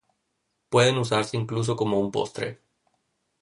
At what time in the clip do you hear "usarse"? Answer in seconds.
0.97-1.37